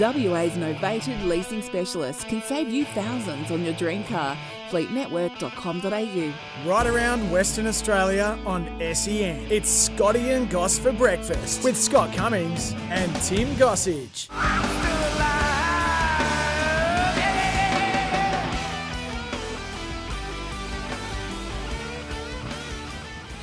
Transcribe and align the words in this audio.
WA's 0.00 0.52
novated 0.52 1.22
leasing 1.26 1.60
specialist 1.60 2.26
can 2.26 2.40
save 2.42 2.70
you 2.70 2.86
thousands 2.86 3.50
on 3.50 3.62
your 3.62 3.74
dream 3.74 4.02
car. 4.04 4.34
Fleetnetwork.com.au. 4.70 6.68
Right 6.70 6.86
around 6.86 7.30
Western 7.30 7.66
Australia 7.66 8.38
on 8.46 8.64
SEN. 8.94 9.46
It's 9.50 9.68
Scotty 9.68 10.30
and 10.30 10.48
Goss 10.48 10.78
for 10.78 10.92
breakfast 10.92 11.62
with 11.64 11.76
Scott 11.76 12.14
Cummings 12.14 12.72
and 12.88 13.14
Tim 13.16 13.48
Gossage. 13.56 14.28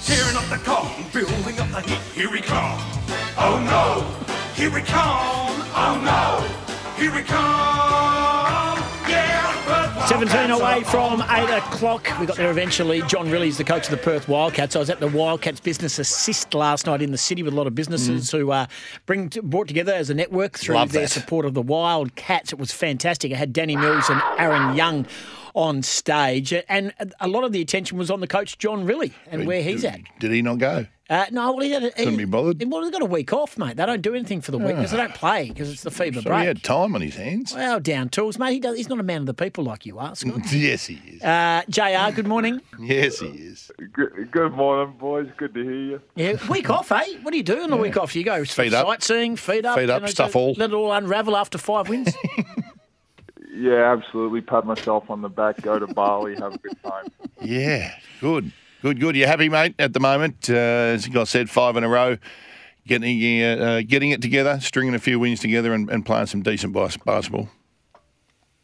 Tearing 0.04 0.36
up 0.36 0.46
the 0.50 0.58
cotton, 0.64 1.06
building 1.14 1.60
up 1.60 1.70
the 1.70 1.82
heat. 1.82 2.00
Here 2.16 2.32
we 2.32 2.42
come. 2.42 2.80
Oh 3.38 3.62
no. 3.64 4.24
Here 4.56 4.74
we 4.74 4.82
come. 4.82 5.62
Oh 5.76 6.02
no. 6.04 6.57
Here 6.98 7.14
we 7.14 7.22
come. 7.22 8.80
Yeah. 9.08 10.06
17 10.08 10.50
away 10.52 10.84
from 10.84 11.22
8 11.22 11.58
o'clock. 11.58 12.08
We 12.20 12.26
got 12.26 12.38
there 12.38 12.50
eventually. 12.50 13.02
John 13.04 13.28
Rillie's 13.30 13.58
the 13.58 13.64
coach 13.64 13.86
of 13.86 13.92
the 13.92 13.98
Perth 13.98 14.28
Wildcats. 14.28 14.76
I 14.76 14.80
was 14.80 14.90
at 14.90 15.00
the 15.00 15.08
Wildcats 15.08 15.60
Business 15.60 16.00
Assist 16.00 16.54
last 16.56 16.88
night 16.88 17.02
in 17.02 17.12
the 17.12 17.18
city 17.18 17.44
with 17.44 17.54
a 17.54 17.56
lot 17.56 17.68
of 17.68 17.76
businesses 17.76 18.32
who 18.32 18.52
uh, 18.52 18.66
bring 19.06 19.28
brought 19.44 19.68
together 19.68 19.94
as 19.94 20.10
a 20.10 20.14
network 20.16 20.58
through 20.58 20.76
Love 20.76 20.92
their 20.92 21.04
that. 21.04 21.10
support 21.10 21.46
of 21.46 21.54
the 21.54 21.62
Wildcats. 21.62 22.52
It 22.52 22.58
was 22.60 22.72
fantastic. 22.72 23.32
I 23.32 23.36
had 23.36 23.54
Danny 23.54 23.76
Mills 23.76 24.10
and 24.10 24.22
Aaron 24.40 24.76
Young 24.76 25.06
on 25.54 25.84
stage, 25.84 26.54
and 26.70 26.94
a 27.20 27.28
lot 27.28 27.44
of 27.44 27.52
the 27.52 27.62
attention 27.62 27.98
was 27.98 28.10
on 28.10 28.22
the 28.22 28.28
coach 28.28 28.58
John 28.58 28.86
Rillie 28.88 29.14
and 29.30 29.46
where 29.46 29.62
he's 29.62 29.84
at. 29.84 30.00
Did 30.20 30.32
he 30.32 30.42
not 30.42 30.58
go? 30.60 30.86
Uh, 31.10 31.26
no, 31.32 31.54
well, 31.54 31.60
he 31.64 31.72
had 31.72 31.84
a, 31.84 31.86
he, 31.88 31.92
Couldn't 32.04 32.18
be 32.18 32.26
bothered? 32.26 32.62
Well, 32.70 32.82
he's 32.82 32.92
got 32.92 33.02
a 33.02 33.06
week 33.06 33.32
off, 33.32 33.58
mate. 33.58 33.78
They 33.78 33.86
don't 33.86 34.02
do 34.02 34.14
anything 34.14 34.42
for 34.42 34.52
the 34.52 34.58
week 34.58 34.76
because 34.76 34.92
they 34.92 34.98
don't 34.98 35.14
play 35.14 35.48
because 35.48 35.72
it's 35.72 35.84
the 35.84 35.90
FIBA 35.90 36.16
So 36.16 36.22
break. 36.24 36.40
he 36.42 36.46
had 36.48 36.64
time 36.64 36.96
on 36.96 37.02
his 37.02 37.16
hands. 37.16 37.54
Well, 37.56 37.80
down 37.80 38.10
tools, 38.10 38.38
mate. 38.38 38.52
He 38.52 38.60
does, 38.60 38.76
he's 38.76 38.90
not 38.90 39.00
a 39.00 39.04
man 39.04 39.22
of 39.22 39.26
the 39.28 39.34
people 39.34 39.64
like 39.64 39.86
you 39.86 40.00
are, 40.00 40.14
Scott. 40.16 40.42
yes, 40.52 40.86
he 40.88 40.96
is. 40.96 41.24
Uh, 41.24 41.62
JR, 41.70 42.14
good 42.14 42.28
morning. 42.28 42.60
yes, 42.78 43.20
he 43.20 43.28
is. 43.28 43.72
Good, 43.94 44.32
good 44.32 44.52
morning, 44.52 44.96
boys. 45.00 45.30
Good 45.38 45.54
to 45.54 45.64
hear 45.64 45.72
you. 45.74 46.02
Yeah, 46.16 46.46
week 46.50 46.70
off, 46.70 46.92
eh? 46.92 47.06
What 47.22 47.32
do 47.32 47.38
you 47.38 47.44
do 47.44 47.62
on 47.64 47.70
the 47.70 47.78
week 47.78 47.96
off? 47.96 48.14
You 48.14 48.26
go 48.26 48.44
Feet 48.44 48.74
up. 48.74 48.86
sightseeing, 48.88 49.38
feet 49.38 49.66
up, 49.66 49.78
Feet 49.78 49.88
you 49.88 49.94
up, 49.94 50.10
stuff 50.10 50.36
all. 50.36 50.56
Let 50.58 50.72
it 50.72 50.74
all 50.74 50.92
unravel 50.92 51.38
after 51.38 51.58
five 51.58 51.88
wins. 51.88 52.14
Yeah, 53.54 53.92
absolutely. 53.92 54.42
Pat 54.42 54.66
myself 54.66 55.10
on 55.10 55.24
the 55.24 55.30
back. 55.30 55.60
Go 55.64 55.80
to 55.80 55.88
Bali. 55.88 56.36
Have 56.36 56.54
a 56.54 56.58
good 56.60 56.78
time. 56.84 57.06
Yeah, 57.42 57.92
good, 58.22 58.52
good, 58.82 59.00
good. 59.00 59.16
You 59.16 59.26
happy, 59.26 59.50
mate? 59.50 59.76
At 59.80 59.94
the 59.94 60.00
moment, 60.00 60.50
uh, 60.50 60.54
as 60.54 61.10
I 61.14 61.24
said, 61.24 61.50
five 61.50 61.76
in 61.78 61.84
a 61.84 61.90
row, 61.90 62.18
getting 62.86 63.44
uh, 63.44 63.56
uh, 63.56 63.82
getting 63.86 64.12
it 64.12 64.22
together, 64.22 64.60
stringing 64.60 64.96
a 64.96 65.00
few 65.00 65.20
wins 65.20 65.40
together, 65.40 65.74
and, 65.74 65.90
and 65.90 66.06
playing 66.06 66.28
some 66.28 66.42
decent 66.42 66.74
bas- 66.74 66.98
basketball. 66.98 67.50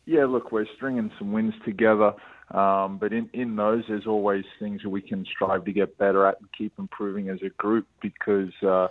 Yeah, 0.05 0.25
look, 0.25 0.51
we're 0.51 0.67
stringing 0.75 1.11
some 1.17 1.31
wins 1.31 1.53
together. 1.63 2.13
Um, 2.51 2.97
but 2.97 3.13
in, 3.13 3.29
in 3.33 3.55
those, 3.55 3.83
there's 3.87 4.05
always 4.05 4.45
things 4.59 4.81
that 4.83 4.89
we 4.89 5.01
can 5.01 5.25
strive 5.25 5.65
to 5.65 5.71
get 5.71 5.97
better 5.97 6.27
at 6.27 6.39
and 6.39 6.49
keep 6.55 6.73
improving 6.77 7.29
as 7.29 7.39
a 7.41 7.49
group 7.49 7.87
because, 8.01 8.51
uh, 8.61 8.87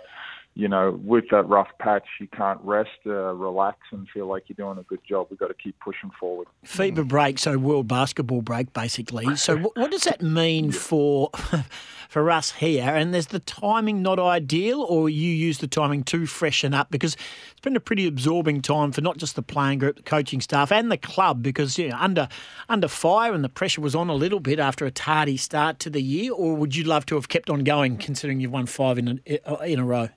you 0.55 0.67
know, 0.67 0.99
with 1.03 1.25
that 1.31 1.49
rough 1.49 1.69
patch, 1.79 2.05
you 2.19 2.27
can't 2.27 2.59
rest, 2.61 2.89
uh, 3.07 3.33
relax, 3.33 3.79
and 3.91 4.07
feel 4.09 4.27
like 4.27 4.43
you're 4.47 4.55
doing 4.55 4.77
a 4.77 4.83
good 4.83 5.03
job. 5.07 5.27
We've 5.31 5.39
got 5.39 5.47
to 5.47 5.55
keep 5.55 5.79
pushing 5.79 6.11
forward. 6.19 6.47
FIBA 6.63 7.07
break, 7.07 7.39
so 7.39 7.57
World 7.57 7.87
Basketball 7.87 8.43
break, 8.43 8.71
basically. 8.71 9.35
So, 9.35 9.57
what, 9.57 9.75
what 9.75 9.89
does 9.89 10.03
that 10.03 10.21
mean 10.21 10.71
for 10.71 11.31
for 12.09 12.29
us 12.29 12.51
here? 12.51 12.83
And 12.83 13.15
is 13.15 13.27
the 13.27 13.39
timing 13.39 14.03
not 14.03 14.19
ideal, 14.19 14.81
or 14.81 15.09
you 15.09 15.31
use 15.31 15.57
the 15.57 15.67
timing 15.67 16.03
to 16.05 16.27
freshen 16.27 16.75
up? 16.75 16.91
Because 16.91 17.15
it's 17.51 17.61
been 17.61 17.75
a 17.75 17.79
pretty 17.79 18.05
absorbing 18.05 18.61
time 18.61 18.91
for 18.91 19.01
not 19.01 19.17
just 19.17 19.35
the 19.35 19.41
playing 19.41 19.79
group, 19.79 19.95
the 19.95 20.03
coaching 20.03 20.39
staff, 20.39 20.71
and 20.71 20.91
the 20.91 20.97
club. 20.97 21.41
Because 21.41 21.79
you 21.79 21.89
know, 21.89 21.97
under 21.99 22.29
under 22.69 22.87
fire, 22.87 23.33
and 23.33 23.43
the 23.43 23.49
pressure 23.49 23.81
was 23.81 23.95
on 23.95 24.07
a 24.07 24.15
little 24.15 24.39
bit 24.39 24.59
after 24.59 24.85
a 24.85 24.91
tardy 24.91 25.35
start 25.35 25.79
to 25.79 25.89
the 25.89 26.01
year. 26.01 26.31
Or 26.31 26.55
would 26.55 26.75
you 26.75 26.83
love 26.83 27.07
to 27.07 27.15
have 27.15 27.27
kept 27.27 27.49
on 27.49 27.63
going, 27.63 27.97
considering 27.97 28.39
you've 28.39 28.51
won 28.51 28.67
five 28.67 28.99
in 28.99 29.19
a, 29.25 29.63
in 29.63 29.79
a 29.79 29.85
row? 29.85 30.09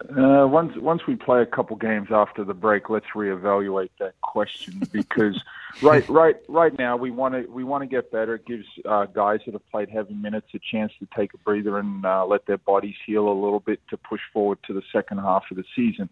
Uh, 0.00 0.46
once 0.46 0.72
once 0.76 1.02
we 1.08 1.16
play 1.16 1.42
a 1.42 1.46
couple 1.46 1.74
games 1.74 2.08
after 2.12 2.44
the 2.44 2.54
break, 2.54 2.88
let's 2.88 3.06
reevaluate 3.16 3.90
that 3.98 4.18
question 4.20 4.80
because 4.92 5.42
right 5.82 6.08
right 6.08 6.36
right 6.48 6.78
now 6.78 6.96
we 6.96 7.10
want 7.10 7.34
to 7.34 7.50
we 7.50 7.64
want 7.64 7.82
to 7.82 7.86
get 7.86 8.12
better. 8.12 8.36
It 8.36 8.46
gives 8.46 8.64
uh, 8.84 9.06
guys 9.06 9.40
that 9.44 9.54
have 9.54 9.70
played 9.70 9.88
heavy 9.88 10.14
minutes 10.14 10.46
a 10.54 10.60
chance 10.70 10.92
to 11.00 11.08
take 11.16 11.34
a 11.34 11.38
breather 11.38 11.78
and 11.78 12.06
uh, 12.06 12.24
let 12.24 12.46
their 12.46 12.58
bodies 12.58 12.94
heal 13.06 13.28
a 13.28 13.34
little 13.34 13.58
bit 13.58 13.80
to 13.90 13.96
push 13.96 14.20
forward 14.32 14.58
to 14.68 14.72
the 14.72 14.82
second 14.92 15.18
half 15.18 15.42
of 15.50 15.56
the 15.56 15.64
season. 15.74 16.08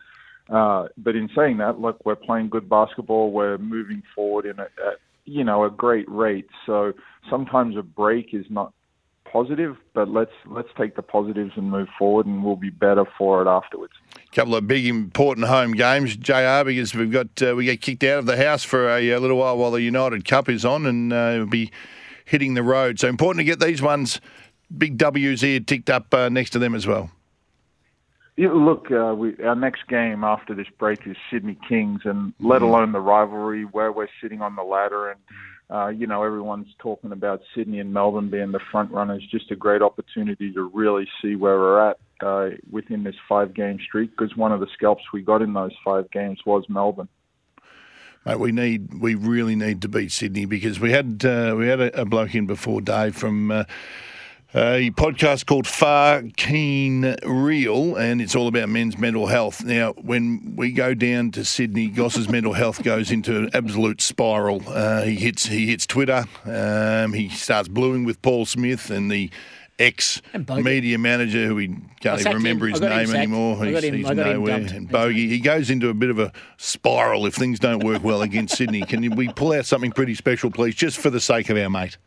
Uh, 0.50 0.88
but 0.98 1.14
in 1.14 1.28
saying 1.36 1.58
that, 1.58 1.80
look, 1.80 2.04
we're 2.04 2.16
playing 2.16 2.48
good 2.48 2.68
basketball. 2.68 3.30
We're 3.30 3.58
moving 3.58 4.02
forward 4.16 4.46
in 4.46 4.58
a, 4.58 4.64
a 4.64 4.92
you 5.26 5.44
know 5.44 5.64
a 5.64 5.70
great 5.70 6.10
rate. 6.10 6.48
So 6.66 6.92
sometimes 7.30 7.76
a 7.76 7.82
break 7.82 8.34
is 8.34 8.46
not 8.50 8.72
positive, 9.32 9.76
but 9.94 10.08
let's 10.08 10.32
let's 10.46 10.68
take 10.76 10.96
the 10.96 11.02
positives 11.02 11.52
and 11.56 11.70
move 11.70 11.88
forward, 11.98 12.26
and 12.26 12.44
we'll 12.44 12.56
be 12.56 12.70
better 12.70 13.04
for 13.18 13.42
it 13.42 13.48
afterwards. 13.48 13.92
A 14.16 14.34
couple 14.34 14.54
of 14.54 14.66
big 14.66 14.86
important 14.86 15.46
home 15.46 15.72
games, 15.72 16.16
JR, 16.16 16.64
because 16.64 16.94
we've 16.94 17.12
got 17.12 17.28
uh, 17.42 17.54
we 17.54 17.64
get 17.64 17.80
kicked 17.80 18.04
out 18.04 18.18
of 18.18 18.26
the 18.26 18.36
house 18.36 18.64
for 18.64 18.88
a, 18.88 19.12
uh 19.12 19.18
little 19.18 19.38
while 19.38 19.56
while 19.56 19.70
the 19.70 19.82
United 19.82 20.24
Cup 20.24 20.48
is 20.48 20.64
on, 20.64 20.86
and 20.86 21.12
uh, 21.12 21.34
we'll 21.36 21.46
be 21.46 21.70
hitting 22.24 22.54
the 22.54 22.62
road. 22.62 22.98
So 22.98 23.08
important 23.08 23.40
to 23.40 23.44
get 23.44 23.60
these 23.60 23.80
ones, 23.80 24.20
big 24.76 24.98
W's 24.98 25.40
here, 25.40 25.60
ticked 25.60 25.90
up 25.90 26.12
uh, 26.12 26.28
next 26.28 26.50
to 26.50 26.58
them 26.58 26.74
as 26.74 26.86
well. 26.86 27.10
Yeah, 28.36 28.52
look, 28.52 28.90
uh, 28.90 29.14
we, 29.16 29.34
our 29.42 29.54
next 29.54 29.86
game 29.88 30.22
after 30.22 30.54
this 30.54 30.66
break 30.78 31.06
is 31.06 31.16
Sydney 31.30 31.56
Kings, 31.66 32.02
and 32.04 32.34
let 32.38 32.60
alone 32.60 32.92
the 32.92 33.00
rivalry 33.00 33.64
where 33.64 33.90
we're 33.90 34.08
sitting 34.20 34.42
on 34.42 34.56
the 34.56 34.62
ladder, 34.62 35.10
and 35.10 35.20
uh, 35.70 35.88
you 35.88 36.06
know 36.06 36.22
everyone's 36.22 36.68
talking 36.78 37.12
about 37.12 37.40
Sydney 37.54 37.80
and 37.80 37.92
Melbourne 37.92 38.30
being 38.30 38.52
the 38.52 38.60
front 38.70 38.90
runners. 38.90 39.26
Just 39.30 39.50
a 39.50 39.56
great 39.56 39.82
opportunity 39.82 40.52
to 40.52 40.70
really 40.72 41.08
see 41.20 41.36
where 41.36 41.58
we're 41.58 41.90
at 41.90 41.98
uh, 42.20 42.50
within 42.70 43.02
this 43.02 43.16
five-game 43.28 43.78
streak, 43.86 44.10
because 44.10 44.36
one 44.36 44.52
of 44.52 44.60
the 44.60 44.68
scalps 44.74 45.02
we 45.12 45.22
got 45.22 45.42
in 45.42 45.52
those 45.52 45.74
five 45.84 46.10
games 46.10 46.40
was 46.46 46.64
Melbourne. 46.68 47.08
Mate, 48.24 48.40
we 48.40 48.50
need, 48.50 49.00
we 49.00 49.14
really 49.14 49.54
need 49.54 49.80
to 49.82 49.88
beat 49.88 50.10
Sydney 50.10 50.46
because 50.46 50.80
we 50.80 50.90
had 50.90 51.24
uh, 51.24 51.54
we 51.56 51.68
had 51.68 51.80
a, 51.80 52.00
a 52.00 52.04
bloke 52.04 52.34
in 52.34 52.46
before 52.46 52.80
Dave 52.80 53.14
from 53.14 53.52
uh, 53.52 53.64
a 54.56 54.90
podcast 54.92 55.44
called 55.44 55.66
Far 55.66 56.22
Keen 56.36 57.14
Real, 57.24 57.94
and 57.96 58.22
it's 58.22 58.34
all 58.34 58.48
about 58.48 58.70
men's 58.70 58.96
mental 58.96 59.26
health. 59.26 59.62
Now, 59.62 59.92
when 59.92 60.54
we 60.56 60.72
go 60.72 60.94
down 60.94 61.30
to 61.32 61.44
Sydney, 61.44 61.88
Goss's 61.88 62.30
mental 62.30 62.54
health 62.54 62.82
goes 62.82 63.10
into 63.10 63.36
an 63.36 63.50
absolute 63.52 64.00
spiral. 64.00 64.62
Uh, 64.66 65.02
he 65.02 65.16
hits 65.16 65.44
he 65.46 65.66
hits 65.66 65.86
Twitter. 65.86 66.24
Um, 66.46 67.12
he 67.12 67.28
starts 67.28 67.68
bluing 67.68 68.04
with 68.04 68.22
Paul 68.22 68.46
Smith 68.46 68.88
and 68.90 69.10
the 69.10 69.30
ex 69.78 70.22
media 70.48 70.96
manager 70.96 71.46
who 71.46 71.58
he 71.58 71.76
can't 72.00 72.18
even 72.20 72.32
remember 72.32 72.66
him. 72.66 72.72
his 72.72 72.82
I 72.82 72.88
got 72.88 73.00
him 73.02 73.06
name 73.10 73.16
anymore. 73.16 73.64
He's, 73.66 73.84
him- 73.84 73.94
he's 73.94 74.06
I 74.06 74.14
got 74.14 74.26
him 74.26 74.32
nowhere. 74.32 74.54
And 74.56 74.88
Bogey, 74.90 75.28
he 75.28 75.38
goes 75.38 75.68
into 75.68 75.90
a 75.90 75.94
bit 75.94 76.08
of 76.08 76.18
a 76.18 76.32
spiral 76.56 77.26
if 77.26 77.34
things 77.34 77.58
don't 77.58 77.84
work 77.84 78.02
well 78.02 78.22
against 78.22 78.56
Sydney. 78.56 78.82
Can 78.82 79.14
we 79.16 79.28
pull 79.28 79.52
out 79.52 79.66
something 79.66 79.92
pretty 79.92 80.14
special, 80.14 80.50
please, 80.50 80.74
just 80.74 80.96
for 80.96 81.10
the 81.10 81.20
sake 81.20 81.50
of 81.50 81.58
our 81.58 81.68
mate? 81.68 81.98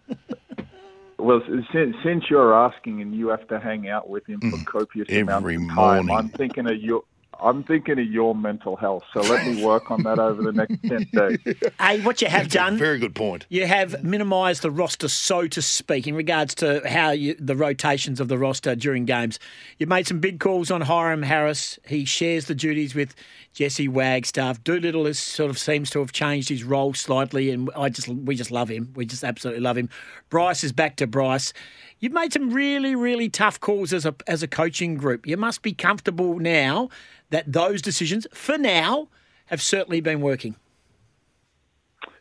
Well, 1.20 1.42
since, 1.74 1.96
since 2.04 2.30
you're 2.30 2.54
asking 2.54 3.02
and 3.02 3.14
you 3.14 3.28
have 3.28 3.48
to 3.50 3.60
hang 3.60 3.90
out 3.90 4.10
with 4.10 4.26
him 4.26 4.40
for 4.40 4.58
mm. 4.58 4.66
copious 4.66 5.10
amounts 5.10 5.44
Every 5.44 5.56
of 5.56 5.68
time, 5.68 6.06
morning. 6.08 6.16
I'm 6.16 6.30
thinking 6.30 6.66
of 6.68 6.78
your. 6.78 7.04
I'm 7.42 7.64
thinking 7.64 8.00
of 8.00 8.06
your 8.06 8.36
mental 8.36 8.76
health, 8.76 9.04
so 9.14 9.22
let 9.22 9.46
me 9.46 9.64
work 9.64 9.90
on 9.92 10.04
that 10.04 10.20
over 10.20 10.42
the 10.42 10.52
next 10.52 10.82
ten 10.84 11.08
days. 11.14 11.40
Hey, 11.80 12.02
what 12.02 12.22
you 12.22 12.28
have 12.28 12.50
done? 12.50 12.78
Very 12.78 13.00
good 13.00 13.16
point. 13.16 13.46
You 13.50 13.66
have 13.66 14.04
minimised 14.04 14.62
the 14.62 14.72
roster, 14.72 15.08
so 15.08 15.48
to 15.48 15.62
speak, 15.62 16.08
in 16.08 16.16
regards 16.16 16.54
to 16.56 16.82
how 16.88 17.12
you, 17.12 17.36
the 17.40 17.56
rotations 17.56 18.20
of 18.20 18.28
the 18.28 18.38
roster 18.38 18.76
during 18.76 19.06
games. 19.06 19.40
You've 19.78 19.90
made 19.90 20.08
some 20.08 20.20
big 20.20 20.40
calls 20.40 20.70
on 20.72 20.82
Hyrum 20.82 21.24
Harris. 21.24 21.80
He 21.88 22.06
shares 22.06 22.46
the 22.46 22.56
duties 22.56 22.94
with 22.94 23.16
Jesse 23.54 23.88
Wagstaff. 23.88 24.64
Doolittle 24.64 25.08
is 25.08 25.20
sort 25.20 25.50
of 25.50 25.58
seems 25.58 25.90
to 25.92 26.00
have 26.00 26.12
changed 26.12 26.50
his 26.50 26.64
role 26.64 26.94
slightly, 26.94 27.50
and 27.52 27.70
I 27.76 27.90
just 27.90 28.08
we 28.08 28.36
just 28.36 28.52
love 28.52 28.70
him. 28.70 28.92
We 28.96 29.06
just 29.06 29.24
absolutely 29.24 29.62
love 29.62 29.78
him. 29.78 29.90
Bryce 30.30 30.64
is 30.64 30.72
back 30.72 30.98
to 30.98 31.08
Bryce. 31.08 31.54
You've 32.00 32.14
made 32.14 32.32
some 32.32 32.52
really, 32.52 32.96
really 32.96 33.30
tough 33.30 33.60
calls 33.60 33.92
as 33.92 34.06
a 34.06 34.16
as 34.26 34.42
a 34.42 34.48
coaching 34.48 34.96
group. 34.96 35.28
You 35.28 35.36
must 35.36 35.62
be 35.62 35.74
comfortable 35.74 36.40
now 36.40 36.90
that 37.30 37.52
those 37.52 37.82
decisions, 37.82 38.26
for 38.34 38.58
now, 38.58 39.10
have 39.48 39.62
certainly 39.62 40.00
been 40.00 40.22
working. 40.22 40.56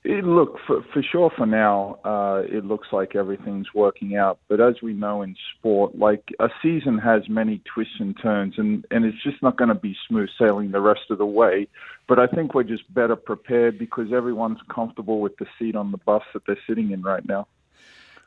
It, 0.05 0.25
look, 0.25 0.59
for, 0.67 0.83
for 0.93 1.03
sure, 1.03 1.31
for 1.37 1.45
now, 1.45 1.99
uh, 2.05 2.43
it 2.49 2.65
looks 2.65 2.89
like 2.93 3.15
everything's 3.15 3.75
working 3.75 4.17
out. 4.17 4.39
But 4.49 4.61
as 4.61 4.77
we 4.83 4.95
know 4.95 5.23
in 5.23 5.37
sport, 5.59 5.99
like 5.99 6.23
a 6.41 6.49
season 6.63 6.99
has 6.99 7.29
many 7.29 7.61
twists 7.75 7.97
and 7.99 8.17
turns, 8.23 8.55
and, 8.59 8.87
and 8.91 9.05
it's 9.05 9.23
just 9.23 9.43
not 9.43 9.59
going 9.59 9.69
to 9.69 9.75
be 9.75 9.95
smooth 10.09 10.31
sailing 10.41 10.71
the 10.71 10.81
rest 10.81 11.11
of 11.11 11.19
the 11.19 11.27
way. 11.27 11.69
But 12.07 12.19
I 12.19 12.27
think 12.27 12.55
we're 12.55 12.63
just 12.63 12.93
better 12.95 13.17
prepared 13.17 13.79
because 13.79 14.13
everyone's 14.13 14.61
comfortable 14.75 15.21
with 15.21 15.37
the 15.37 15.47
seat 15.59 15.77
on 15.77 15.91
the 15.91 15.99
bus 15.99 16.23
that 16.33 16.43
they're 16.47 16.57
sitting 16.67 16.91
in 16.91 17.03
right 17.03 17.27
now. 17.29 17.47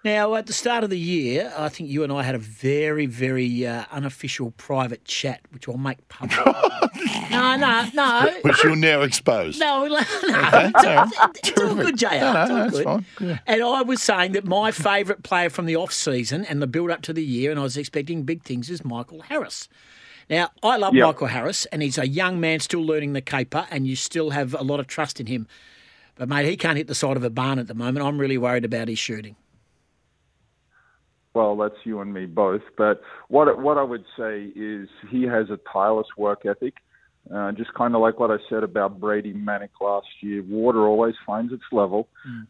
Now, 0.03 0.33
at 0.33 0.47
the 0.47 0.53
start 0.53 0.83
of 0.83 0.89
the 0.89 0.97
year, 0.97 1.53
I 1.55 1.69
think 1.69 1.87
you 1.89 2.03
and 2.03 2.11
I 2.11 2.23
had 2.23 2.33
a 2.33 2.39
very, 2.39 3.05
very 3.05 3.67
uh, 3.67 3.85
unofficial 3.91 4.49
private 4.57 5.05
chat, 5.05 5.41
which 5.51 5.69
I'll 5.69 5.77
make 5.77 6.07
public. 6.09 6.43
no, 7.29 7.55
no, 7.55 7.87
no. 7.93 8.33
Which 8.41 8.63
you'll 8.63 8.77
now 8.77 9.01
expose. 9.01 9.59
No, 9.59 9.85
no, 9.85 9.97
it's, 9.99 11.49
it's 11.49 11.61
all 11.61 11.75
good, 11.75 11.97
JR. 11.99 12.07
No, 12.15 12.45
no, 12.45 12.65
it's 12.65 12.75
all 12.79 12.97
good. 12.97 13.05
fine. 13.05 13.05
Yeah. 13.27 13.37
And 13.45 13.61
I 13.61 13.83
was 13.83 14.01
saying 14.01 14.31
that 14.31 14.43
my 14.45 14.71
favourite 14.71 15.21
player 15.21 15.51
from 15.51 15.67
the 15.67 15.75
off 15.75 15.93
season 15.93 16.45
and 16.45 16.63
the 16.63 16.67
build 16.67 16.89
up 16.89 17.03
to 17.03 17.13
the 17.13 17.23
year, 17.23 17.51
and 17.51 17.59
I 17.59 17.63
was 17.63 17.77
expecting 17.77 18.23
big 18.23 18.41
things, 18.41 18.71
is 18.71 18.83
Michael 18.83 19.21
Harris. 19.21 19.69
Now, 20.31 20.49
I 20.63 20.77
love 20.77 20.95
Yep. 20.95 21.05
Michael 21.05 21.27
Harris, 21.27 21.65
and 21.67 21.83
he's 21.83 21.99
a 21.99 22.07
young 22.07 22.39
man 22.39 22.59
still 22.59 22.81
learning 22.83 23.13
the 23.13 23.21
caper, 23.21 23.67
and 23.69 23.85
you 23.85 23.95
still 23.95 24.31
have 24.31 24.55
a 24.55 24.63
lot 24.63 24.79
of 24.79 24.87
trust 24.87 25.19
in 25.19 25.27
him. 25.27 25.45
But, 26.15 26.27
mate, 26.27 26.47
he 26.49 26.57
can't 26.57 26.77
hit 26.77 26.87
the 26.87 26.95
side 26.95 27.17
of 27.17 27.23
a 27.23 27.29
barn 27.29 27.59
at 27.59 27.67
the 27.67 27.73
moment. 27.75 28.03
I'm 28.03 28.17
really 28.17 28.39
worried 28.39 28.65
about 28.65 28.87
his 28.87 28.97
shooting. 28.97 29.35
Well, 31.33 31.55
that's 31.55 31.75
you 31.85 32.01
and 32.01 32.13
me 32.13 32.25
both. 32.25 32.61
But 32.77 33.01
what 33.29 33.59
what 33.59 33.77
I 33.77 33.83
would 33.83 34.03
say 34.17 34.51
is 34.55 34.89
he 35.09 35.23
has 35.23 35.49
a 35.49 35.59
tireless 35.71 36.07
work 36.17 36.45
ethic. 36.45 36.75
Uh, 37.33 37.51
just 37.51 37.71
kind 37.75 37.93
of 37.93 38.01
like 38.01 38.19
what 38.19 38.31
I 38.31 38.37
said 38.49 38.63
about 38.63 38.99
Brady 38.99 39.31
Manek 39.31 39.69
last 39.79 40.07
year. 40.21 40.43
Water 40.43 40.87
always 40.87 41.13
finds 41.25 41.53
its 41.53 41.63
level. 41.71 42.07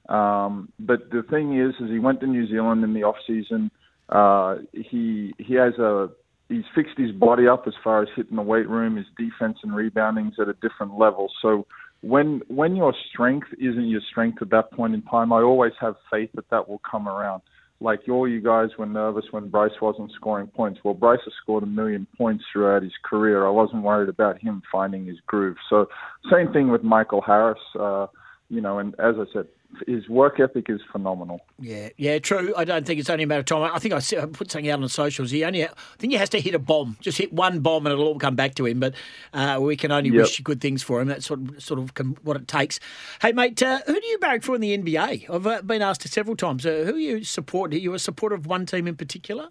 Um, 0.08 0.72
but 0.80 1.12
the 1.12 1.24
thing 1.30 1.60
is, 1.60 1.76
is 1.84 1.92
he 1.92 2.00
went 2.00 2.22
to 2.22 2.28
New 2.28 2.48
Zealand 2.48 2.84
in 2.84 2.94
the 2.94 3.04
off 3.04 3.18
season. 3.28 3.70
Uh, 4.10 4.60
he 4.74 5.34
he 5.38 5.56
has 5.56 5.74
a 5.78 6.10
he's 6.50 6.64
fixed 6.74 6.98
his 6.98 7.12
body 7.12 7.48
up 7.48 7.64
as 7.68 7.74
far 7.84 8.02
as 8.02 8.10
hitting 8.16 8.38
the 8.38 8.42
weight 8.42 8.68
room. 8.68 8.96
His 8.96 9.06
defense 9.18 9.60
and 9.64 9.74
rebounding's 9.74 10.40
at 10.40 10.48
a 10.48 10.54
different 10.54 10.98
level. 10.98 11.32
So 11.42 11.68
when 12.02 12.42
when 12.48 12.76
your 12.76 12.94
strength 13.12 13.48
isn't 13.60 13.88
your 13.88 14.02
strength 14.10 14.42
at 14.42 14.50
that 14.50 14.72
point 14.72 14.94
in 14.94 15.02
time, 15.04 15.32
I 15.32 15.42
always 15.42 15.74
have 15.80 15.96
faith 16.12 16.30
that 16.36 16.50
that 16.50 16.68
will 16.68 16.82
come 16.90 17.08
around. 17.08 17.42
Like 17.82 18.02
all 18.08 18.28
you 18.28 18.42
guys 18.42 18.70
were 18.78 18.86
nervous 18.86 19.26
when 19.32 19.50
Bryce 19.50 19.72
wasn't 19.82 20.12
scoring 20.16 20.46
points. 20.48 20.80
Well, 20.84 20.94
Bryce 20.94 21.20
has 21.26 21.34
scored 21.42 21.64
a 21.64 21.68
million 21.68 22.06
points 22.16 22.44
throughout 22.54 22.84
his 22.84 22.94
career. 23.04 23.48
I 23.48 23.50
wasn't 23.50 23.82
worried 23.82 24.08
about 24.08 24.40
him 24.40 24.62
finding 24.72 25.08
his 25.08 25.18
groove. 25.26 25.58
So 25.68 25.88
same 26.32 26.54
thing 26.54 26.70
with 26.70 26.84
Michael 26.84 27.22
Harris. 27.22 27.60
Uh, 27.78 28.06
you 28.52 28.60
know, 28.60 28.80
and 28.80 28.94
as 29.00 29.16
I 29.18 29.24
said, 29.32 29.48
his 29.88 30.10
work 30.10 30.42
ethic 30.42 30.66
is 30.70 30.82
phenomenal. 30.92 31.40
Yeah, 31.58 31.88
yeah, 31.96 32.20
true. 32.20 32.54
I 32.58 32.66
don't 32.66 32.86
think 32.86 33.00
it's 33.00 33.10
only 33.10 33.24
a 33.24 33.28
matter 33.28 33.40
of 33.40 33.46
time. 33.46 33.72
I 33.74 33.80
think 33.80 33.94
I 33.94 34.00
put 34.26 34.52
something 34.52 34.70
out 34.70 34.82
on 34.84 34.90
socials. 34.90 35.32
He 35.32 35.46
only, 35.46 35.64
I 35.64 35.70
think 35.98 36.12
he 36.12 36.18
has 36.20 36.28
to 36.30 36.42
hit 36.42 36.54
a 36.54 36.60
bomb. 36.60 36.98
Just 37.00 37.18
hit 37.18 37.32
one 37.32 37.62
bomb 37.62 37.86
and 37.86 37.94
it'll 37.94 38.06
all 38.06 38.20
come 38.20 38.36
back 38.36 38.56
to 38.56 38.66
him. 38.66 38.82
But 38.82 38.94
uh, 39.34 39.60
we 39.62 39.78
can 39.78 39.94
only 39.94 40.10
Yep. 40.10 40.18
wish 40.18 40.42
good 40.42 40.60
things 40.60 40.84
for 40.84 41.00
him. 41.00 41.08
That's 41.08 41.26
sort 41.26 41.40
of, 41.40 41.64
sort 41.64 41.80
of 41.80 41.94
what 42.24 42.36
it 42.36 42.50
takes. 42.50 42.82
Hey, 43.22 43.32
mate, 43.32 43.64
uh, 43.64 43.80
who 43.88 43.98
do 43.98 44.06
you 44.06 44.18
barrack 44.20 44.44
for 44.44 44.56
in 44.56 44.62
the 44.62 44.78
NBA? 44.78 45.30
I've 45.30 45.48
uh, 45.48 45.62
been 45.62 45.82
asked 45.82 46.06
several 46.10 46.36
times. 46.36 46.66
Uh, 46.66 46.84
who 46.86 46.98
you 46.98 47.24
support? 47.24 47.74
Are 47.74 47.78
you 47.78 47.94
a 47.94 48.00
supporter 48.00 48.36
of 48.36 48.46
one 48.48 48.66
team 48.66 48.86
in 48.88 48.98
particular? 48.98 49.48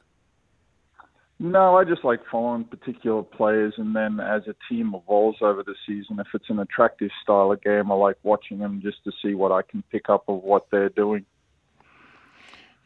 No, 1.42 1.78
I 1.78 1.84
just 1.84 2.04
like 2.04 2.20
following 2.30 2.64
particular 2.64 3.22
players, 3.22 3.72
and 3.78 3.96
then 3.96 4.20
as 4.20 4.42
a 4.46 4.54
team 4.68 4.94
evolves 4.94 5.38
over 5.40 5.62
the 5.62 5.74
season, 5.86 6.20
if 6.20 6.26
it's 6.34 6.50
an 6.50 6.58
attractive 6.58 7.08
style 7.22 7.50
of 7.50 7.62
game, 7.62 7.90
I 7.90 7.94
like 7.94 8.18
watching 8.22 8.58
them 8.58 8.82
just 8.82 9.02
to 9.04 9.12
see 9.22 9.32
what 9.32 9.50
I 9.50 9.62
can 9.62 9.82
pick 9.90 10.10
up 10.10 10.24
of 10.28 10.42
what 10.42 10.66
they're 10.70 10.90
doing. 10.90 11.24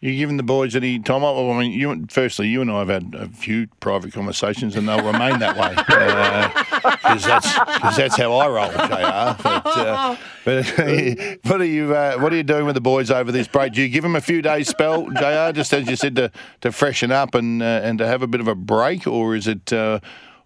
You 0.05 0.15
giving 0.19 0.37
the 0.37 0.43
boys 0.43 0.77
any 0.77 0.99
time 0.99 1.25
off? 1.25 1.35
Well, 1.35 1.51
I 1.51 1.61
mean, 1.61 1.73
you, 1.73 2.05
firstly, 2.11 2.49
you 2.49 2.61
and 2.61 2.71
I 2.71 2.81
have 2.81 2.89
had 2.91 3.15
a 3.15 3.27
few 3.27 3.69
private 3.81 4.13
conversations, 4.13 4.77
and 4.77 4.87
they'll 4.87 5.03
remain 5.03 5.39
that 5.39 5.57
way 5.57 5.71
because 6.85 7.25
that's 7.25 7.55
cause 7.81 7.97
that's 7.97 8.15
how 8.15 8.35
I 8.35 8.47
roll, 8.47 8.71
Jr. 8.71 9.43
But, 9.43 9.67
uh, 9.67 10.17
but 10.45 10.67
what 11.45 11.63
are 11.63 11.65
you 11.65 11.95
uh, 11.95 12.19
what 12.19 12.35
are 12.35 12.37
you 12.37 12.43
doing 12.43 12.67
with 12.67 12.75
the 12.75 12.83
boys 12.83 13.11
over 13.11 13.33
this 13.33 13.49
break? 13.49 13.73
Do 13.73 13.81
you 13.81 13.89
give 13.89 14.03
them 14.03 14.15
a 14.15 14.21
few 14.21 14.43
days 14.43 14.69
spell, 14.69 15.07
Jr. 15.07 15.53
Just 15.55 15.73
as 15.73 15.89
you 15.89 15.97
said 15.97 16.17
to, 16.17 16.31
to 16.61 16.71
freshen 16.71 17.11
up 17.11 17.35
and 17.35 17.63
uh, 17.63 17.81
and 17.83 17.97
to 17.97 18.07
have 18.07 18.21
a 18.21 18.27
bit 18.27 18.43
of 18.43 18.49
a 18.49 18.55
break, 18.55 19.07
or 19.07 19.35
is 19.35 19.47
it 19.47 19.73
uh, 19.73 20.01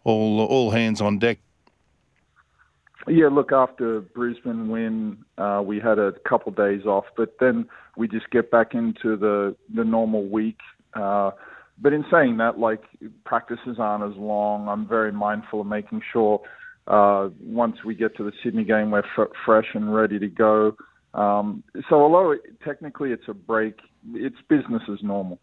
all 0.04 0.40
all 0.40 0.70
hands 0.70 1.00
on 1.00 1.18
deck? 1.18 1.40
Yeah, 3.10 3.28
look, 3.28 3.52
after 3.52 4.00
Brisbane 4.00 4.68
win, 4.68 5.18
uh, 5.36 5.62
we 5.64 5.80
had 5.80 5.98
a 5.98 6.12
couple 6.28 6.52
days 6.52 6.84
off, 6.84 7.04
but 7.16 7.36
then 7.40 7.68
we 7.96 8.08
just 8.08 8.30
get 8.30 8.50
back 8.50 8.74
into 8.74 9.16
the 9.16 9.56
the 9.74 9.84
normal 9.84 10.28
week. 10.28 10.58
Uh, 10.94 11.30
but 11.80 11.92
in 11.92 12.04
saying 12.10 12.38
that, 12.38 12.58
like 12.58 12.82
practices 13.24 13.76
aren't 13.78 14.04
as 14.10 14.18
long. 14.18 14.68
I'm 14.68 14.86
very 14.86 15.12
mindful 15.12 15.60
of 15.60 15.66
making 15.66 16.02
sure 16.12 16.40
uh, 16.86 17.28
once 17.40 17.76
we 17.84 17.94
get 17.94 18.16
to 18.16 18.24
the 18.24 18.32
Sydney 18.42 18.64
game, 18.64 18.90
we're 18.90 19.04
f- 19.16 19.28
fresh 19.44 19.66
and 19.74 19.94
ready 19.94 20.18
to 20.18 20.28
go. 20.28 20.76
Um, 21.14 21.62
so 21.88 21.96
although 21.96 22.32
it, 22.32 22.40
technically 22.64 23.10
it's 23.10 23.28
a 23.28 23.34
break, 23.34 23.76
it's 24.14 24.36
business 24.48 24.82
as 24.90 24.98
normal. 25.02 25.38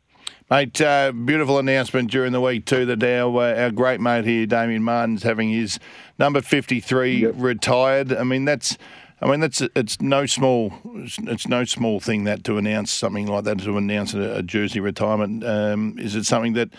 Mate, 0.50 0.80
uh, 0.80 1.12
beautiful 1.12 1.58
announcement 1.58 2.12
during 2.12 2.32
the 2.32 2.40
week 2.42 2.66
too 2.66 2.86
that 2.86 3.04
our 3.04 3.36
uh, 3.42 3.62
our 3.64 3.72
great 3.72 4.00
mate 4.00 4.26
here, 4.26 4.46
Damian 4.46 4.84
Martin's 4.84 5.24
having 5.24 5.50
his 5.50 5.80
number 6.20 6.42
fifty 6.42 6.80
three 6.80 7.18
Yep. 7.22 7.34
retired. 7.38 8.14
I 8.14 8.24
mean 8.24 8.46
that's. 8.46 8.78
I 9.22 9.32
mean 9.32 9.40
that's 9.40 9.62
it's 9.76 10.02
no 10.02 10.26
small 10.26 10.74
it's, 10.96 11.18
it's 11.20 11.48
no 11.48 11.64
small 11.64 12.02
thing 12.02 12.26
that 12.26 12.44
to 12.44 12.58
announce 12.58 12.92
something 12.92 13.28
like 13.28 13.46
that 13.46 13.60
to 13.60 13.78
announce 13.78 14.14
a, 14.14 14.36
a 14.36 14.44
jersey 14.44 14.82
retirement. 14.82 15.44
Um, 15.44 15.98
is 15.98 16.16
it 16.16 16.26
something 16.26 16.52
that 16.54 16.70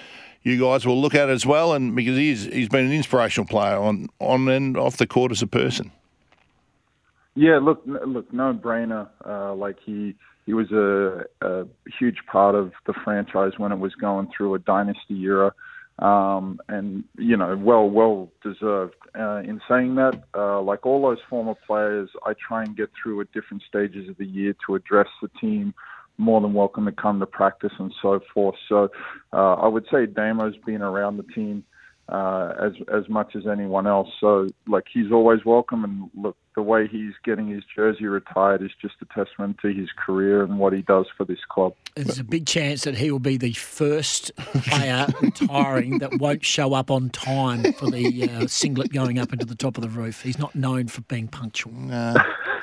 you 0.42 0.60
guys 0.60 0.86
will 0.86 1.00
look 1.00 1.14
at 1.14 1.30
as 1.30 1.46
well? 1.46 1.72
And 1.72 1.96
because 1.96 2.16
he's 2.16 2.44
he's 2.44 2.68
been 2.68 2.84
an 2.84 2.92
inspirational 2.92 3.46
player 3.48 3.76
on 3.78 4.10
on 4.20 4.48
and 4.48 4.76
off 4.76 4.98
the 4.98 5.06
court 5.06 5.32
as 5.32 5.40
a 5.42 5.46
person. 5.46 5.90
Yeah, 7.34 7.58
look, 7.58 7.82
look, 7.86 8.32
no 8.32 8.52
brainer. 8.54 9.08
Uh, 9.24 9.54
like 9.54 9.76
he, 9.84 10.14
he 10.46 10.54
was 10.54 10.70
a, 10.70 11.24
a 11.46 11.66
huge 11.98 12.18
part 12.30 12.54
of 12.54 12.72
the 12.86 12.94
franchise 13.04 13.52
when 13.58 13.72
it 13.72 13.78
was 13.78 13.94
going 13.96 14.28
through 14.34 14.54
a 14.54 14.58
dynasty 14.60 15.20
era, 15.20 15.52
um, 15.98 16.60
and 16.68 17.04
you 17.18 17.36
know, 17.36 17.56
well, 17.56 17.88
well 17.90 18.30
deserved. 18.42 18.94
Uh, 19.18 19.38
in 19.38 19.60
saying 19.68 19.96
that, 19.96 20.22
uh, 20.34 20.60
like 20.62 20.86
all 20.86 21.02
those 21.02 21.18
former 21.28 21.54
players, 21.66 22.08
I 22.24 22.34
try 22.34 22.62
and 22.62 22.76
get 22.76 22.90
through 23.00 23.20
at 23.22 23.32
different 23.32 23.64
stages 23.68 24.08
of 24.08 24.16
the 24.16 24.26
year 24.26 24.54
to 24.66 24.76
address 24.76 25.08
the 25.20 25.28
team. 25.40 25.74
More 26.18 26.40
than 26.40 26.54
welcome 26.54 26.86
to 26.86 26.92
come 26.92 27.20
to 27.20 27.26
practice 27.26 27.72
and 27.78 27.92
so 28.00 28.20
forth. 28.32 28.54
So, 28.70 28.88
uh, 29.34 29.54
I 29.54 29.66
would 29.66 29.84
say 29.90 30.06
Damo's 30.06 30.56
been 30.64 30.80
around 30.80 31.18
the 31.18 31.24
team 31.24 31.62
uh, 32.08 32.52
as 32.60 32.72
as 32.94 33.08
much 33.08 33.34
as 33.34 33.46
anyone 33.46 33.86
else. 33.86 34.08
So 34.20 34.48
like 34.66 34.84
he's 34.92 35.10
always 35.12 35.44
welcome, 35.44 35.84
and 35.84 36.10
look, 36.14 36.36
the 36.56 36.62
way 36.62 36.88
he's 36.88 37.12
getting 37.22 37.48
his 37.48 37.62
jersey 37.74 38.06
retired 38.06 38.62
is 38.62 38.70
just 38.80 38.94
a 39.02 39.04
testament 39.14 39.58
to 39.60 39.68
his 39.72 39.88
career 39.96 40.42
and 40.42 40.58
what 40.58 40.72
he 40.72 40.80
does 40.82 41.06
for 41.16 41.24
this 41.24 41.38
club. 41.48 41.74
There's 41.94 42.18
a 42.18 42.24
big 42.24 42.46
chance 42.46 42.84
that 42.84 42.96
he 42.96 43.10
will 43.10 43.18
be 43.18 43.36
the 43.36 43.52
first 43.52 44.34
player 44.36 45.06
retiring 45.20 45.98
that 45.98 46.18
won't 46.18 46.44
show 46.44 46.72
up 46.72 46.90
on 46.90 47.10
time 47.10 47.72
for 47.74 47.90
the 47.90 48.28
uh, 48.30 48.46
singlet 48.46 48.92
going 48.92 49.18
up 49.18 49.32
into 49.32 49.44
the 49.44 49.54
top 49.54 49.76
of 49.76 49.82
the 49.82 49.90
roof. 49.90 50.22
He's 50.22 50.38
not 50.38 50.54
known 50.54 50.88
for 50.88 51.02
being 51.02 51.28
punctual. 51.28 51.72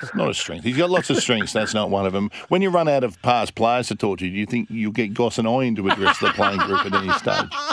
It's 0.02 0.14
not 0.16 0.30
a 0.30 0.34
strength. 0.34 0.66
He's 0.66 0.76
got 0.76 0.90
lots 0.90 1.10
of 1.10 1.18
strengths. 1.18 1.54
That's 1.54 1.74
not 1.74 1.90
one 1.90 2.06
of 2.06 2.14
them. 2.14 2.30
When 2.50 2.62
you 2.62 2.70
run 2.70 2.90
out 2.90 3.04
of 3.04 3.22
past 3.22 3.56
players 3.56 3.88
to 3.88 3.96
talk 3.96 4.18
to, 4.20 4.30
do 4.30 4.36
you 4.36 4.46
think 4.46 4.70
you'll 4.70 4.92
get 4.92 5.14
Goss 5.14 5.38
and 5.38 5.48
I 5.48 5.64
in 5.64 5.76
to 5.76 5.88
address 5.88 6.18
the 6.18 6.30
playing 6.30 6.60
group 6.60 6.86
at 6.86 6.94
any 6.94 7.12
stage? 7.14 7.73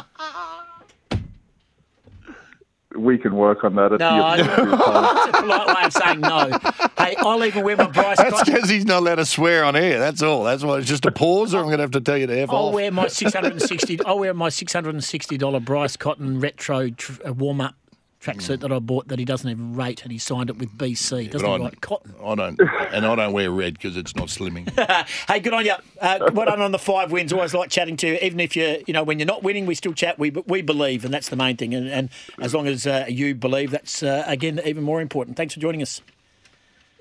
We 3.00 3.19
can 3.19 3.35
work 3.35 3.64
on 3.64 3.75
that 3.76 3.92
at 3.92 4.00
No, 4.00 4.09
I, 4.25 4.37
the 4.37 4.52
appropriate 4.52 4.76
time. 4.78 5.02
that's 5.02 5.38
a 5.38 5.42
polite 5.42 5.66
way 5.66 5.85
of 5.85 5.92
saying 5.92 6.21
no. 6.21 6.59
Hey, 6.99 7.14
I'll 7.19 7.45
even 7.45 7.64
wear 7.64 7.76
my 7.76 7.87
Bryce 7.90 8.19
That's 8.19 8.30
Cotton. 8.30 8.54
because 8.54 8.69
he's 8.69 8.85
not 8.85 8.99
allowed 8.99 9.14
to 9.16 9.25
swear 9.25 9.64
on 9.64 9.75
air. 9.76 9.99
That's 9.99 10.23
all. 10.23 10.45
That's 10.45 10.62
why 10.62 10.78
it's 10.78 10.87
just 10.88 11.07
a 11.07 11.11
pause, 11.12 11.54
or 11.54 11.59
I'm 11.61 11.64
going 11.66 11.78
to 11.78 11.83
have 11.83 11.90
to 11.92 12.00
tell 12.00 12.16
you 12.19 12.26
to 12.26 12.38
F 12.40 12.50
I'll 12.50 12.57
off. 12.69 12.75
wear 12.75 12.90
my 12.90 13.09
six 13.09 13.33
hundred 13.33 13.52
and 13.52 13.62
sixty. 13.62 13.99
I'll 14.04 14.19
wear 14.19 14.35
my 14.35 14.49
six 14.50 14.73
hundred 14.73 14.95
and 14.95 15.02
sixty 15.04 15.38
dollar 15.38 15.61
Bryce 15.61 15.97
Cotton 15.97 16.40
retro 16.40 16.90
tr- 16.90 17.26
uh, 17.26 17.33
warm 17.33 17.61
up 17.61 17.75
tracksuit 18.22 18.60
that 18.60 18.70
I 18.70 18.78
bought 18.78 19.08
that 19.08 19.18
he 19.18 19.24
doesn't 19.24 19.48
even 19.48 19.74
rate, 19.74 20.02
and 20.02 20.12
he 20.12 20.18
signed 20.18 20.50
it 20.50 20.58
with 20.58 20.76
BC. 20.76 21.30
Doesn't 21.30 21.46
But 21.46 21.56
he 21.56 21.62
I- 21.62 21.64
write 21.66 21.80
cotton? 21.80 22.14
I 22.22 22.34
don't, 22.34 22.60
and 22.92 23.06
I 23.06 23.14
don't 23.14 23.32
wear 23.32 23.50
red 23.50 23.74
because 23.74 23.96
it's 23.96 24.14
not 24.14 24.28
slimming. 24.28 24.68
Hey, 25.28 25.40
good 25.40 25.54
on 25.54 25.64
you. 25.64 25.74
Uh, 26.00 26.30
well 26.32 26.46
done 26.46 26.60
on 26.60 26.72
the 26.72 26.78
five 26.78 27.10
wins. 27.12 27.32
Always 27.32 27.54
like 27.54 27.70
chatting 27.70 27.96
to 27.98 28.08
you, 28.08 28.18
even 28.22 28.40
if 28.40 28.56
you, 28.56 28.82
you 28.86 28.92
know, 28.92 29.02
when 29.02 29.18
you're 29.18 29.26
not 29.26 29.42
winning, 29.42 29.66
we 29.66 29.74
still 29.74 29.92
chat. 29.94 30.18
We 30.18 30.30
we 30.30 30.60
believe, 30.62 31.04
and 31.04 31.12
that's 31.14 31.28
the 31.28 31.36
main 31.36 31.56
thing. 31.56 31.74
And, 31.74 31.88
and 31.88 32.08
as 32.38 32.54
long 32.54 32.66
as 32.66 32.86
uh, 32.86 33.06
you 33.08 33.34
believe, 33.34 33.70
that's 33.70 34.02
uh, 34.02 34.24
again 34.26 34.60
even 34.64 34.82
more 34.84 35.00
important. 35.00 35.36
Thanks 35.36 35.54
for 35.54 35.60
joining 35.60 35.82
us. 35.82 36.00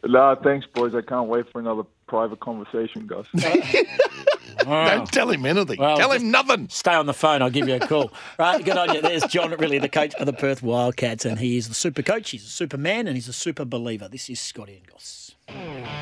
No, 0.04 0.34
thanks, 0.42 0.66
boys. 0.74 0.96
I 0.96 1.02
can't 1.02 1.28
wait 1.28 1.52
for 1.52 1.60
another 1.60 1.84
private 2.08 2.40
conversation, 2.40 3.06
Gus. 3.08 3.28
Don't 4.70 5.12
tell 5.12 5.30
him 5.30 5.46
anything. 5.46 5.80
Well, 5.80 5.98
tell 5.98 6.12
him 6.12 6.32
nothing. 6.32 6.70
Stay 6.70 6.94
on 6.94 7.06
the 7.06 7.14
phone. 7.14 7.42
I'll 7.42 7.50
give 7.50 7.68
you 7.68 7.76
a 7.76 7.80
call. 7.80 8.12
right, 8.40 8.64
good 8.64 8.78
on 8.78 8.94
you. 8.94 9.02
There's 9.02 9.24
John, 9.24 9.52
Rillie 9.52 9.82
the 9.82 9.90
coach 9.90 10.14
of 10.16 10.26
the 10.26 10.34
Perth 10.34 10.62
Wildcats, 10.64 11.26
and 11.26 11.40
he 11.40 11.58
is 11.58 11.68
the 11.68 11.74
super 11.74 12.02
coach. 12.02 12.32
He's 12.32 12.46
a 12.46 12.50
superman, 12.50 13.08
and 13.08 13.16
he's 13.16 13.28
a 13.28 13.34
super 13.34 13.66
believer. 13.66 14.08
This 14.08 14.30
is 14.30 14.40
Scotty 14.40 14.78
and 14.78 14.88
Goss. 14.88 15.36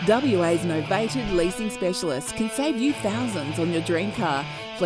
WA's 0.08 0.60
novated 0.60 1.34
leasing 1.34 1.70
specialist 1.70 2.36
can 2.36 2.50
save 2.50 2.78
you 2.78 2.94
thousands 2.94 3.60
on 3.60 3.72
your 3.72 3.82
dream 3.82 4.12
car. 4.14 4.46
Fleet 4.78 4.86